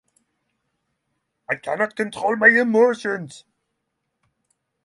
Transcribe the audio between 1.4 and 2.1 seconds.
I cannot